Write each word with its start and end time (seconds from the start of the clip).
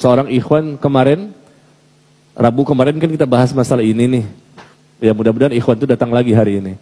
seorang 0.00 0.32
ikhwan 0.32 0.80
kemarin, 0.80 1.36
Rabu 2.32 2.64
kemarin 2.64 2.96
kan 2.96 3.10
kita 3.12 3.28
bahas 3.28 3.52
masalah 3.52 3.84
ini 3.84 4.08
nih. 4.08 4.24
Ya 5.04 5.12
mudah-mudahan 5.12 5.52
ikhwan 5.52 5.76
itu 5.76 5.84
datang 5.84 6.08
lagi 6.08 6.32
hari 6.32 6.56
ini. 6.56 6.74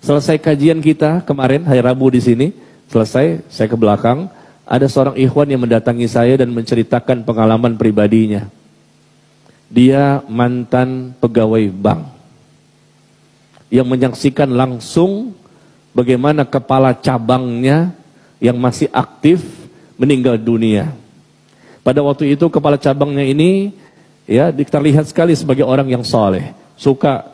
Selesai 0.00 0.40
kajian 0.40 0.80
kita 0.80 1.20
kemarin 1.28 1.68
hari 1.68 1.84
Rabu 1.84 2.08
di 2.08 2.24
sini, 2.24 2.56
selesai 2.88 3.44
saya 3.52 3.68
ke 3.68 3.76
belakang, 3.76 4.26
ada 4.64 4.88
seorang 4.88 5.20
ikhwan 5.20 5.52
yang 5.52 5.60
mendatangi 5.60 6.08
saya 6.08 6.40
dan 6.40 6.48
menceritakan 6.48 7.28
pengalaman 7.28 7.76
pribadinya. 7.76 8.48
Dia 9.68 10.24
mantan 10.28 11.12
pegawai 11.20 11.68
bank 11.72 12.02
yang 13.72 13.88
menyaksikan 13.88 14.52
langsung 14.52 15.32
bagaimana 15.96 16.44
kepala 16.44 16.92
cabangnya 16.92 17.92
yang 18.36 18.56
masih 18.60 18.88
aktif 18.92 19.40
meninggal 19.96 20.36
dunia. 20.36 21.01
Pada 21.82 21.98
waktu 21.98 22.38
itu 22.38 22.46
kepala 22.46 22.78
cabangnya 22.78 23.26
ini 23.26 23.74
ya 24.26 24.54
terlihat 24.54 25.10
sekali 25.10 25.34
sebagai 25.34 25.66
orang 25.66 25.90
yang 25.90 26.06
soleh, 26.06 26.54
suka 26.78 27.26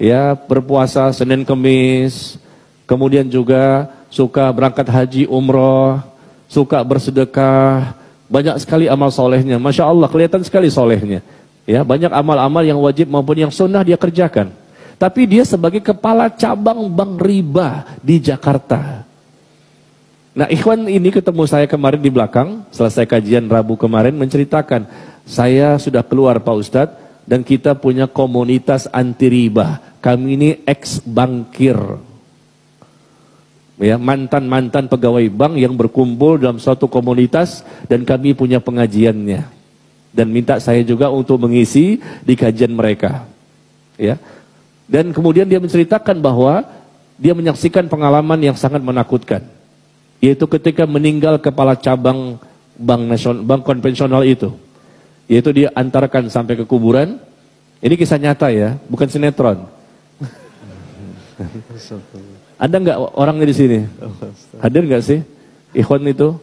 ya 0.00 0.32
berpuasa 0.32 1.12
Senin 1.12 1.44
Kemis, 1.44 2.40
kemudian 2.88 3.28
juga 3.28 3.92
suka 4.08 4.48
berangkat 4.48 4.88
haji 4.88 5.22
umroh, 5.28 6.00
suka 6.48 6.80
bersedekah, 6.80 7.92
banyak 8.30 8.56
sekali 8.62 8.88
amal 8.88 9.12
solehnya. 9.12 9.60
Masya 9.60 9.84
Allah 9.84 10.08
kelihatan 10.08 10.40
sekali 10.46 10.72
solehnya. 10.72 11.20
Ya 11.68 11.84
banyak 11.84 12.08
amal-amal 12.10 12.64
yang 12.64 12.80
wajib 12.80 13.06
maupun 13.12 13.36
yang 13.36 13.52
sunnah 13.52 13.84
dia 13.84 14.00
kerjakan. 14.00 14.50
Tapi 14.96 15.28
dia 15.28 15.44
sebagai 15.44 15.84
kepala 15.84 16.32
cabang 16.32 16.88
bank 16.88 17.20
riba 17.20 17.84
di 18.00 18.16
Jakarta. 18.22 19.04
Nah 20.30 20.46
ikhwan 20.46 20.86
ini 20.86 21.10
ketemu 21.10 21.42
saya 21.42 21.66
kemarin 21.66 21.98
di 21.98 22.06
belakang, 22.06 22.62
selesai 22.70 23.02
kajian 23.02 23.50
Rabu 23.50 23.74
kemarin 23.74 24.14
menceritakan, 24.14 24.86
saya 25.26 25.74
sudah 25.74 26.06
keluar 26.06 26.38
Pak 26.38 26.54
Ustadz, 26.54 26.96
dan 27.26 27.42
kita 27.42 27.74
punya 27.74 28.06
komunitas 28.06 28.86
anti 28.94 29.26
riba. 29.26 29.82
Kami 29.98 30.38
ini 30.38 30.50
ex 30.62 31.02
bankir. 31.02 31.76
Ya, 33.80 33.96
mantan-mantan 33.96 34.86
pegawai 34.92 35.24
bank 35.32 35.56
yang 35.56 35.72
berkumpul 35.74 36.36
dalam 36.36 36.60
suatu 36.60 36.84
komunitas 36.86 37.64
dan 37.88 38.04
kami 38.04 38.36
punya 38.36 38.60
pengajiannya. 38.60 39.48
Dan 40.12 40.26
minta 40.30 40.60
saya 40.60 40.84
juga 40.84 41.08
untuk 41.08 41.40
mengisi 41.40 41.98
di 42.22 42.34
kajian 42.36 42.76
mereka. 42.76 43.24
Ya. 43.96 44.20
Dan 44.84 45.16
kemudian 45.16 45.48
dia 45.48 45.58
menceritakan 45.58 46.20
bahwa 46.20 46.66
dia 47.16 47.32
menyaksikan 47.32 47.88
pengalaman 47.88 48.38
yang 48.42 48.56
sangat 48.58 48.84
menakutkan 48.84 49.59
yaitu 50.20 50.44
ketika 50.44 50.84
meninggal 50.84 51.40
kepala 51.40 51.72
cabang 51.74 52.36
bank 52.76 53.02
nasional, 53.08 53.40
bank 53.44 53.64
konvensional 53.64 54.22
itu. 54.24 54.52
Yaitu 55.26 55.50
dia 55.52 55.68
antarkan 55.72 56.28
sampai 56.28 56.56
ke 56.60 56.64
kuburan. 56.68 57.16
Ini 57.80 57.96
kisah 57.96 58.20
nyata 58.20 58.52
ya, 58.52 58.76
bukan 58.92 59.08
sinetron. 59.08 59.64
Ada 62.60 62.76
nggak 62.76 62.98
orangnya 63.16 63.48
di 63.48 63.56
sini? 63.56 63.78
Hadir 64.60 64.84
nggak 64.84 65.00
sih? 65.00 65.24
Ikhwan 65.72 66.04
itu? 66.04 66.36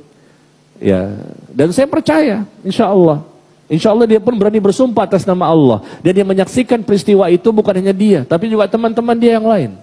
Ya, 0.81 1.14
dan 1.53 1.69
saya 1.69 1.86
percaya, 1.86 2.41
insya 2.66 2.89
Allah. 2.89 3.22
Insya 3.67 3.91
Allah 3.94 4.08
dia 4.09 4.17
pun 4.17 4.34
berani 4.34 4.58
bersumpah 4.58 5.06
atas 5.06 5.28
nama 5.30 5.45
Allah. 5.45 5.86
Dan 6.02 6.17
dia 6.17 6.25
menyaksikan 6.25 6.81
peristiwa 6.81 7.30
itu 7.30 7.53
bukan 7.53 7.78
hanya 7.78 7.94
dia, 7.94 8.25
tapi 8.25 8.50
juga 8.50 8.66
teman-teman 8.66 9.14
dia 9.14 9.38
yang 9.38 9.45
lain. 9.45 9.78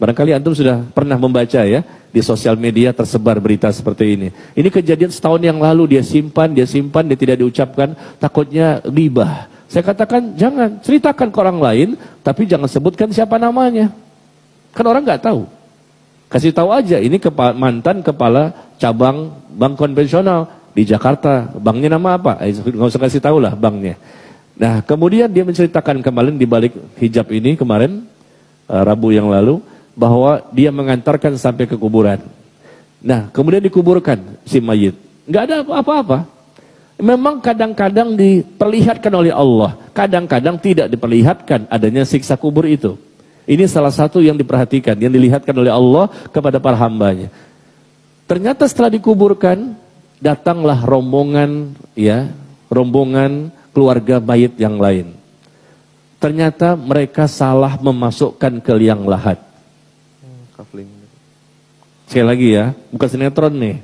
Barangkali 0.00 0.32
antum 0.32 0.56
sudah 0.56 0.82
pernah 0.96 1.20
membaca 1.20 1.60
ya, 1.62 1.84
di 2.10 2.20
sosial 2.20 2.58
media 2.58 2.90
tersebar 2.90 3.38
berita 3.38 3.70
seperti 3.70 4.04
ini. 4.18 4.28
Ini 4.58 4.68
kejadian 4.68 5.10
setahun 5.14 5.42
yang 5.42 5.58
lalu 5.62 5.96
dia 5.96 6.02
simpan, 6.02 6.50
dia 6.50 6.66
simpan, 6.66 7.06
dia 7.06 7.18
tidak 7.18 7.38
diucapkan, 7.38 7.94
takutnya 8.18 8.82
ribah. 8.82 9.46
Saya 9.70 9.86
katakan 9.86 10.34
jangan, 10.34 10.82
ceritakan 10.82 11.30
ke 11.30 11.38
orang 11.38 11.58
lain, 11.62 11.88
tapi 12.26 12.50
jangan 12.50 12.66
sebutkan 12.66 13.06
siapa 13.14 13.38
namanya. 13.38 13.94
Kan 14.74 14.84
orang 14.86 15.06
nggak 15.06 15.22
tahu. 15.22 15.46
Kasih 16.30 16.54
tahu 16.54 16.70
aja, 16.74 16.98
ini 16.98 17.18
kepa 17.18 17.54
mantan 17.54 18.02
kepala 18.02 18.54
cabang 18.78 19.30
bank 19.54 19.74
konvensional 19.78 20.50
di 20.74 20.82
Jakarta. 20.86 21.50
Banknya 21.58 21.98
nama 21.98 22.18
apa? 22.18 22.38
Eh, 22.42 22.54
nggak 22.54 22.90
usah 22.90 23.02
kasih 23.02 23.22
tahu 23.22 23.42
lah 23.42 23.54
banknya. 23.54 23.98
Nah 24.60 24.82
kemudian 24.84 25.30
dia 25.30 25.46
menceritakan 25.46 26.04
kemarin 26.04 26.36
di 26.36 26.46
balik 26.46 26.74
hijab 27.00 27.30
ini 27.32 27.56
kemarin, 27.56 28.04
uh, 28.68 28.82
Rabu 28.84 29.10
yang 29.10 29.30
lalu, 29.30 29.62
bahwa 30.00 30.40
dia 30.48 30.72
mengantarkan 30.72 31.36
sampai 31.36 31.68
ke 31.68 31.76
kuburan. 31.76 32.24
Nah, 33.04 33.28
kemudian 33.28 33.60
dikuburkan 33.60 34.16
si 34.48 34.56
mayit. 34.56 34.96
Nggak 35.28 35.42
ada 35.44 35.56
apa-apa. 35.60 36.24
Memang 37.00 37.40
kadang-kadang 37.40 38.16
diperlihatkan 38.16 39.12
oleh 39.12 39.32
Allah, 39.32 39.76
kadang-kadang 39.92 40.56
tidak 40.60 40.88
diperlihatkan 40.88 41.68
adanya 41.68 42.04
siksa 42.04 42.36
kubur 42.36 42.64
itu. 42.64 42.96
Ini 43.48 43.64
salah 43.68 43.92
satu 43.92 44.20
yang 44.20 44.36
diperhatikan, 44.36 44.96
yang 45.00 45.12
dilihatkan 45.12 45.56
oleh 45.56 45.72
Allah 45.72 46.12
kepada 46.28 46.60
para 46.60 46.76
hambanya. 46.76 47.32
Ternyata 48.28 48.68
setelah 48.68 48.92
dikuburkan, 48.92 49.72
datanglah 50.20 50.84
rombongan, 50.84 51.72
ya, 51.96 52.28
rombongan 52.68 53.48
keluarga 53.72 54.20
mayit 54.20 54.60
yang 54.60 54.76
lain. 54.76 55.16
Ternyata 56.20 56.76
mereka 56.76 57.24
salah 57.24 57.80
memasukkan 57.80 58.60
ke 58.60 58.72
liang 58.76 59.08
lahat. 59.08 59.49
Sekali 62.10 62.26
lagi 62.26 62.48
ya, 62.58 62.74
bukan 62.90 63.06
sinetron 63.06 63.54
nih. 63.54 63.76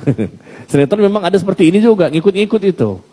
sinetron 0.72 1.04
memang 1.04 1.28
ada 1.28 1.36
seperti 1.36 1.68
ini 1.68 1.84
juga, 1.84 2.08
ngikut-ngikut 2.08 2.62
itu. 2.72 3.04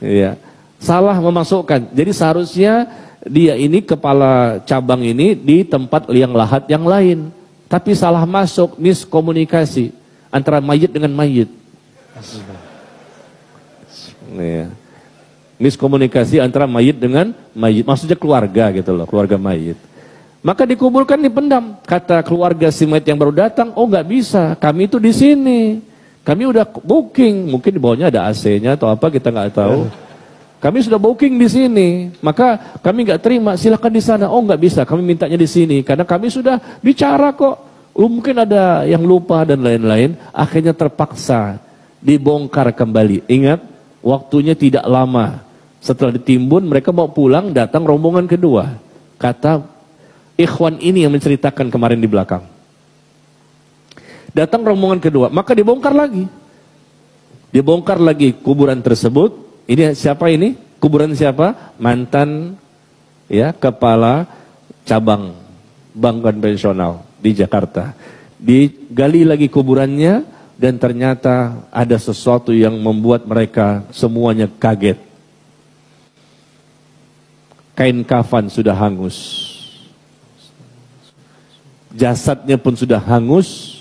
Iya. 0.00 0.40
Salah 0.80 1.12
memasukkan. 1.20 1.92
Jadi 1.92 2.10
seharusnya 2.16 2.88
dia 3.28 3.52
ini 3.60 3.84
kepala 3.84 4.64
cabang 4.64 5.04
ini 5.04 5.36
di 5.36 5.60
tempat 5.60 6.08
liang 6.08 6.32
lahat 6.32 6.64
yang 6.72 6.88
lain. 6.88 7.28
Tapi 7.68 7.92
salah 7.92 8.24
masuk, 8.24 8.80
miskomunikasi 8.80 9.92
antara 10.32 10.64
mayit 10.64 10.88
dengan 10.88 11.12
mayit. 11.12 11.52
Iya. 14.32 14.72
Miskomunikasi 15.60 16.40
antara 16.40 16.64
mayit 16.64 16.96
dengan 16.96 17.36
mayit. 17.52 17.84
Maksudnya 17.84 18.16
keluarga 18.16 18.72
gitu 18.72 18.96
loh, 18.96 19.04
keluarga 19.04 19.36
mayit. 19.36 19.76
Maka 20.48 20.64
dikuburkan 20.64 21.20
dipendam. 21.20 21.76
Kata 21.84 22.24
keluarga 22.24 22.72
si 22.72 22.88
mayat 22.88 23.04
yang 23.04 23.20
baru 23.20 23.36
datang, 23.36 23.68
oh 23.76 23.84
nggak 23.84 24.08
bisa, 24.08 24.56
kami 24.56 24.88
itu 24.88 24.96
di 24.96 25.12
sini. 25.12 25.84
Kami 26.24 26.48
udah 26.48 26.64
booking, 26.64 27.52
mungkin 27.52 27.76
di 27.76 27.76
bawahnya 27.76 28.08
ada 28.08 28.32
AC-nya 28.32 28.72
atau 28.72 28.88
apa 28.88 29.12
kita 29.12 29.28
nggak 29.28 29.52
tahu. 29.52 29.92
Kami 30.56 30.78
sudah 30.80 30.96
booking 30.96 31.36
di 31.36 31.48
sini, 31.52 31.88
maka 32.24 32.80
kami 32.80 33.04
nggak 33.04 33.20
terima. 33.20 33.60
Silakan 33.60 33.92
di 33.92 34.00
sana. 34.00 34.32
Oh 34.32 34.40
nggak 34.40 34.56
bisa, 34.56 34.88
kami 34.88 35.04
mintanya 35.04 35.36
di 35.36 35.44
sini 35.44 35.84
karena 35.84 36.08
kami 36.08 36.32
sudah 36.32 36.80
bicara 36.80 37.28
kok. 37.36 37.68
Oh, 37.92 38.08
mungkin 38.08 38.40
ada 38.40 38.88
yang 38.88 39.04
lupa 39.04 39.44
dan 39.44 39.60
lain-lain. 39.60 40.16
Akhirnya 40.32 40.72
terpaksa 40.72 41.60
dibongkar 42.00 42.72
kembali. 42.72 43.28
Ingat, 43.28 43.60
waktunya 44.00 44.56
tidak 44.56 44.88
lama. 44.88 45.44
Setelah 45.84 46.16
ditimbun, 46.16 46.72
mereka 46.72 46.88
mau 46.88 47.12
pulang, 47.12 47.52
datang 47.52 47.84
rombongan 47.84 48.24
kedua. 48.24 48.80
Kata 49.20 49.77
ikhwan 50.38 50.78
ini 50.78 51.02
yang 51.02 51.12
menceritakan 51.12 51.68
kemarin 51.68 51.98
di 51.98 52.06
belakang. 52.06 52.46
Datang 54.30 54.62
rombongan 54.62 55.02
kedua, 55.02 55.26
maka 55.34 55.50
dibongkar 55.50 55.90
lagi. 55.90 56.30
Dibongkar 57.50 57.98
lagi 57.98 58.38
kuburan 58.38 58.78
tersebut. 58.78 59.34
Ini 59.66 59.98
siapa 59.98 60.30
ini? 60.30 60.54
Kuburan 60.78 61.10
siapa? 61.10 61.74
Mantan 61.82 62.54
ya 63.26 63.50
kepala 63.50 64.30
cabang 64.86 65.34
bank 65.90 66.22
konvensional 66.22 67.02
di 67.18 67.34
Jakarta. 67.34 67.98
Digali 68.38 69.26
lagi 69.26 69.50
kuburannya 69.50 70.22
dan 70.54 70.78
ternyata 70.78 71.66
ada 71.74 71.98
sesuatu 71.98 72.54
yang 72.54 72.78
membuat 72.78 73.26
mereka 73.26 73.82
semuanya 73.90 74.46
kaget. 74.46 75.02
Kain 77.74 78.02
kafan 78.06 78.50
sudah 78.50 78.74
hangus 78.74 79.47
jasadnya 81.92 82.60
pun 82.60 82.76
sudah 82.76 83.00
hangus 83.00 83.80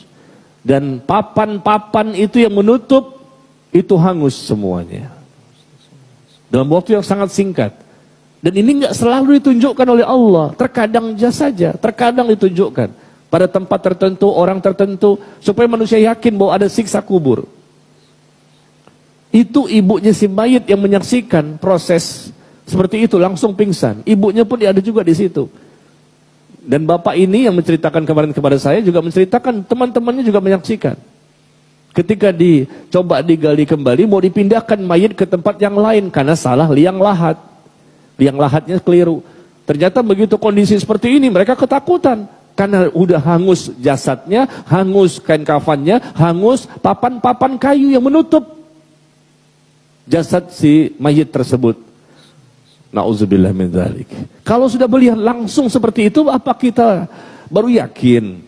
dan 0.64 1.00
papan-papan 1.00 2.16
itu 2.16 2.44
yang 2.44 2.56
menutup 2.56 3.24
itu 3.72 3.96
hangus 4.00 4.36
semuanya. 4.36 5.12
Dalam 6.48 6.68
waktu 6.72 6.96
yang 7.00 7.04
sangat 7.04 7.32
singkat. 7.36 7.72
Dan 8.38 8.54
ini 8.54 8.84
nggak 8.84 8.96
selalu 8.96 9.42
ditunjukkan 9.42 9.88
oleh 9.88 10.06
Allah. 10.08 10.56
Terkadang 10.56 11.16
saja 11.32 11.76
terkadang 11.76 12.32
ditunjukkan. 12.32 13.08
Pada 13.28 13.44
tempat 13.44 13.80
tertentu 13.84 14.32
orang 14.32 14.64
tertentu 14.64 15.20
supaya 15.44 15.68
manusia 15.68 16.00
yakin 16.00 16.32
bahwa 16.40 16.52
ada 16.56 16.68
siksa 16.72 17.04
kubur. 17.04 17.44
Itu 19.36 19.68
ibunya 19.68 20.16
si 20.16 20.32
mayit 20.32 20.64
yang 20.64 20.80
menyaksikan 20.80 21.60
proses 21.60 22.32
seperti 22.64 23.04
itu 23.04 23.20
langsung 23.20 23.52
pingsan. 23.52 24.00
Ibunya 24.08 24.48
pun 24.48 24.64
ada 24.64 24.80
juga 24.80 25.04
di 25.04 25.12
situ 25.12 25.52
dan 26.68 26.84
bapak 26.84 27.16
ini 27.16 27.48
yang 27.48 27.56
menceritakan 27.56 28.04
kemarin 28.04 28.36
kepada 28.36 28.60
saya 28.60 28.84
juga 28.84 29.00
menceritakan 29.00 29.64
teman-temannya 29.64 30.20
juga 30.28 30.44
menyaksikan. 30.44 31.00
Ketika 31.96 32.36
dicoba 32.36 33.24
digali 33.24 33.64
kembali, 33.64 34.04
mau 34.04 34.20
dipindahkan 34.20 34.76
mayat 34.84 35.16
ke 35.16 35.24
tempat 35.24 35.56
yang 35.64 35.80
lain 35.80 36.12
karena 36.12 36.36
salah 36.36 36.68
liang 36.68 37.00
lahat. 37.00 37.40
Liang 38.20 38.36
lahatnya 38.36 38.84
keliru. 38.84 39.24
Ternyata 39.64 40.04
begitu 40.04 40.36
kondisi 40.36 40.76
seperti 40.76 41.16
ini, 41.16 41.32
mereka 41.32 41.56
ketakutan. 41.56 42.28
Karena 42.52 42.92
udah 42.92 43.22
hangus 43.24 43.72
jasadnya, 43.80 44.46
hangus 44.68 45.24
kain 45.24 45.48
kafannya, 45.48 46.04
hangus 46.20 46.68
papan-papan 46.84 47.56
kayu 47.56 47.96
yang 47.96 48.04
menutup 48.04 48.44
jasad 50.04 50.52
si 50.52 50.92
mayat 51.00 51.32
tersebut. 51.32 51.87
Nauzubillah 52.88 53.52
min 53.52 53.68
dzalik. 53.68 54.08
Kalau 54.48 54.72
sudah 54.72 54.88
melihat 54.88 55.20
langsung 55.20 55.68
seperti 55.68 56.08
itu, 56.08 56.24
apa 56.32 56.56
kita 56.56 57.08
baru 57.52 57.68
yakin? 57.68 58.48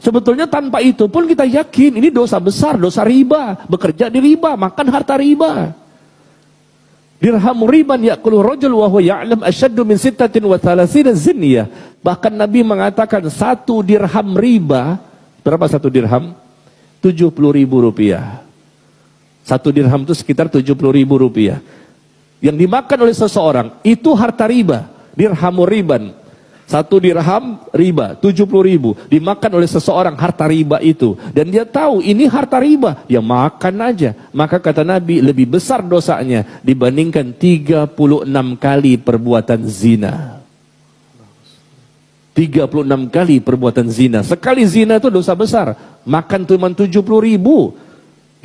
Sebetulnya 0.00 0.44
tanpa 0.44 0.84
itu 0.84 1.08
pun 1.08 1.24
kita 1.24 1.44
yakin 1.44 2.00
ini 2.00 2.08
dosa 2.12 2.36
besar, 2.36 2.76
dosa 2.76 3.04
riba, 3.04 3.64
bekerja 3.68 4.12
di 4.12 4.20
riba, 4.20 4.56
makan 4.56 4.86
harta 4.92 5.16
riba. 5.16 5.72
Dirham 7.16 7.64
riban 7.64 7.96
ya'kulu 8.04 8.44
rajul 8.44 8.76
wa 8.76 8.92
huwa 8.92 9.00
ya'lam 9.00 9.40
asyaddu 9.40 9.88
min 9.88 9.96
sittatin 9.96 10.44
wa 10.44 10.60
thalathina 10.60 11.16
zinniyah. 11.16 11.96
Bahkan 12.04 12.32
Nabi 12.36 12.60
mengatakan 12.60 13.24
satu 13.32 13.80
dirham 13.80 14.36
riba, 14.36 15.00
berapa 15.40 15.64
satu 15.64 15.88
dirham? 15.88 16.36
70 17.00 17.32
ribu 17.32 17.80
rupiah. 17.80 18.44
Satu 19.46 19.72
dirham 19.72 20.02
itu 20.04 20.12
sekitar 20.12 20.52
70 20.52 20.76
ribu 20.92 21.16
rupiah. 21.16 21.62
Yang 22.40 22.56
dimakan 22.68 22.98
oleh 23.08 23.16
seseorang, 23.16 23.66
itu 23.80 24.12
harta 24.12 24.44
riba. 24.44 24.88
Dirham 25.16 25.56
riban. 25.64 26.12
Satu 26.66 26.98
dirham 26.98 27.62
riba, 27.70 28.18
70 28.18 28.42
ribu. 28.66 28.98
Dimakan 29.06 29.62
oleh 29.62 29.70
seseorang 29.70 30.18
harta 30.18 30.50
riba 30.50 30.82
itu. 30.82 31.14
Dan 31.30 31.54
dia 31.54 31.62
tahu 31.62 32.02
ini 32.02 32.26
harta 32.26 32.58
riba. 32.58 33.06
Ya 33.06 33.22
makan 33.22 33.86
aja. 33.86 34.18
Maka 34.34 34.58
kata 34.58 34.82
Nabi 34.82 35.22
lebih 35.22 35.46
besar 35.46 35.78
dosanya 35.78 36.42
dibandingkan 36.66 37.30
36 37.38 37.86
kali 38.58 38.98
perbuatan 38.98 39.62
zina. 39.70 40.42
36 42.34 43.14
kali 43.14 43.40
perbuatan 43.40 43.86
zina. 43.88 44.20
Sekali 44.26 44.66
zina 44.66 44.98
itu 44.98 45.08
dosa 45.08 45.38
besar. 45.38 45.72
Makan 46.02 46.50
cuma 46.50 46.68
70 46.68 46.90
ribu. 47.22 47.78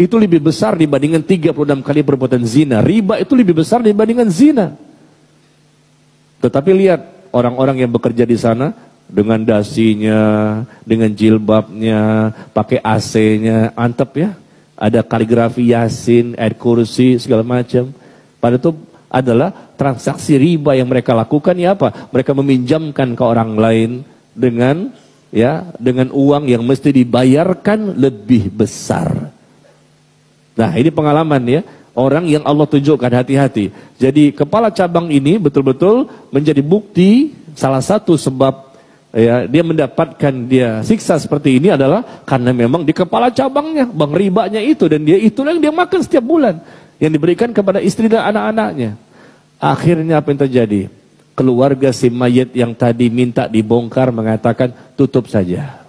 Itu 0.01 0.17
lebih 0.17 0.41
besar 0.41 0.73
dibandingkan 0.73 1.21
36 1.21 1.85
kali 1.85 2.01
perbuatan 2.01 2.41
zina. 2.41 2.81
Riba 2.81 3.21
itu 3.21 3.37
lebih 3.37 3.61
besar 3.61 3.85
dibandingkan 3.85 4.33
zina. 4.33 4.73
Tetapi 6.41 6.73
lihat, 6.73 7.29
orang-orang 7.29 7.85
yang 7.85 7.91
bekerja 7.93 8.25
di 8.25 8.33
sana 8.33 8.73
dengan 9.05 9.45
dasinya, 9.45 10.21
dengan 10.81 11.13
jilbabnya, 11.13 12.33
pakai 12.49 12.81
AC-nya, 12.81 13.77
antep 13.77 14.25
ya. 14.25 14.33
Ada 14.73 15.05
kaligrafi 15.05 15.69
Yasin, 15.69 16.33
ayat 16.33 16.57
kursi, 16.57 17.21
segala 17.21 17.45
macam. 17.45 17.93
Pada 18.41 18.57
itu 18.57 18.73
adalah 19.05 19.53
transaksi 19.77 20.33
riba 20.41 20.73
yang 20.73 20.89
mereka 20.89 21.13
lakukan 21.13 21.53
ya 21.53 21.77
apa? 21.77 22.09
Mereka 22.09 22.33
meminjamkan 22.33 23.13
ke 23.13 23.21
orang 23.21 23.53
lain 23.53 24.01
dengan 24.33 24.89
ya 25.29 25.69
dengan 25.77 26.09
uang 26.09 26.49
yang 26.49 26.65
mesti 26.65 26.89
dibayarkan 26.89 28.01
lebih 28.01 28.49
besar. 28.49 29.40
Nah 30.61 30.77
ini 30.77 30.93
pengalaman 30.93 31.41
ya 31.49 31.65
orang 31.97 32.29
yang 32.29 32.45
Allah 32.45 32.69
tunjukkan 32.69 33.09
hati-hati. 33.09 33.73
Jadi 33.97 34.29
kepala 34.29 34.69
cabang 34.69 35.09
ini 35.09 35.41
betul-betul 35.41 36.05
menjadi 36.29 36.61
bukti 36.61 37.33
salah 37.57 37.81
satu 37.81 38.13
sebab 38.13 38.69
ya 39.09 39.49
dia 39.49 39.63
mendapatkan 39.65 40.33
dia 40.45 40.85
siksa 40.85 41.17
seperti 41.17 41.57
ini 41.57 41.73
adalah 41.73 42.05
karena 42.29 42.53
memang 42.53 42.85
di 42.85 42.93
kepala 42.93 43.33
cabangnya 43.33 43.89
bang 43.89 44.13
ribanya 44.13 44.61
itu 44.61 44.85
dan 44.85 45.01
dia 45.01 45.17
itulah 45.17 45.51
yang 45.51 45.65
dia 45.65 45.73
makan 45.73 45.99
setiap 46.05 46.23
bulan 46.23 46.61
yang 47.01 47.09
diberikan 47.09 47.49
kepada 47.49 47.81
istri 47.81 48.05
dan 48.05 48.29
anak-anaknya. 48.29 48.93
Akhirnya 49.57 50.21
apa 50.21 50.29
yang 50.29 50.41
terjadi? 50.45 50.81
Keluarga 51.33 51.89
si 51.89 52.13
mayat 52.13 52.53
yang 52.53 52.77
tadi 52.77 53.09
minta 53.09 53.49
dibongkar 53.49 54.13
mengatakan 54.13 54.69
tutup 54.93 55.25
saja. 55.25 55.81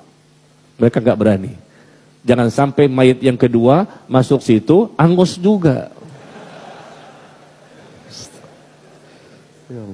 Mereka 0.81 1.05
nggak 1.05 1.19
berani. 1.21 1.53
Jangan 2.23 2.49
sampai 2.55 2.87
mayat 2.87 3.19
yang 3.19 3.35
kedua 3.35 3.87
masuk 4.07 4.39
situ, 4.47 4.95
angus 4.95 5.35
juga. 5.35 5.91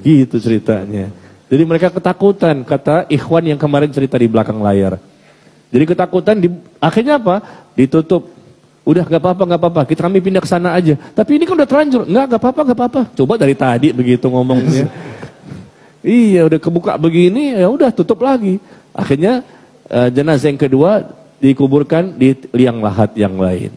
Gitu 0.05 0.37
ceritanya. 0.37 1.09
Jadi 1.49 1.63
mereka 1.65 1.89
ketakutan, 1.89 2.61
kata 2.61 3.09
ikhwan 3.09 3.49
yang 3.49 3.57
kemarin 3.57 3.89
cerita 3.89 4.21
di 4.21 4.29
belakang 4.29 4.61
layar. 4.61 5.01
Jadi 5.73 5.85
ketakutan, 5.89 6.37
di, 6.37 6.49
akhirnya 6.77 7.17
apa? 7.17 7.41
Ditutup. 7.73 8.29
Udah 8.85 9.05
gak 9.05 9.21
apa-apa, 9.21 9.43
gak 9.49 9.61
apa-apa. 9.61 9.81
Kita 9.89 10.01
kami 10.05 10.21
pindah 10.21 10.45
ke 10.45 10.49
sana 10.49 10.77
aja. 10.77 10.97
Tapi 10.97 11.41
ini 11.41 11.45
kan 11.49 11.57
udah 11.57 11.69
terlanjur. 11.69 12.05
Enggak, 12.05 12.37
gak 12.37 12.41
apa-apa, 12.41 12.61
gak 12.73 12.77
apa-apa. 12.77 13.01
Coba 13.17 13.35
dari 13.41 13.57
tadi 13.57 13.89
begitu 13.97 14.29
ngomongnya. 14.29 14.93
iya, 16.05 16.45
udah 16.45 16.61
kebuka 16.61 17.01
begini, 17.01 17.57
ya 17.57 17.69
udah 17.73 17.89
tutup 17.93 18.21
lagi. 18.21 18.61
Akhirnya 18.93 19.41
uh, 19.89 20.09
jenazah 20.13 20.53
yang 20.53 20.61
kedua 20.61 21.05
dikuburkan 21.39 22.15
di 22.15 22.35
liang 22.55 22.83
lahat 22.83 23.15
yang 23.15 23.39
lain. 23.39 23.73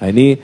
Nah, 0.00 0.08
ini 0.08 0.40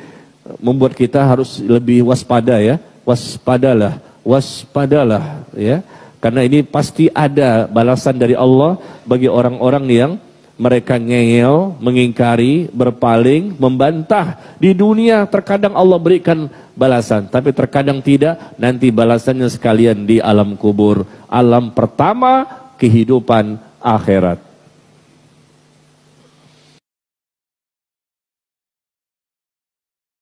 membuat 0.61 0.93
kita 0.93 1.25
harus 1.25 1.61
lebih 1.61 2.05
waspada 2.05 2.61
ya. 2.61 2.77
Waspadalah, 3.05 4.01
waspadalah 4.25 5.45
ya. 5.53 5.85
Karena 6.21 6.41
ini 6.41 6.65
pasti 6.65 7.13
ada 7.13 7.69
balasan 7.69 8.17
dari 8.17 8.33
Allah 8.33 8.81
bagi 9.05 9.29
orang-orang 9.29 9.85
yang 9.93 10.13
mereka 10.55 10.97
ngeyel, 10.97 11.77
mengingkari, 11.83 12.71
berpaling, 12.71 13.59
membantah. 13.59 14.39
Di 14.57 14.73
dunia 14.73 15.27
terkadang 15.27 15.75
Allah 15.75 15.99
berikan 16.01 16.49
balasan, 16.73 17.29
tapi 17.29 17.51
terkadang 17.53 18.01
tidak. 18.01 18.57
Nanti 18.57 18.89
balasannya 18.89 19.51
sekalian 19.51 20.07
di 20.09 20.23
alam 20.23 20.57
kubur. 20.57 21.05
Alam 21.29 21.75
pertama 21.75 22.47
kehidupan 22.79 23.59
akhirat. 23.83 24.54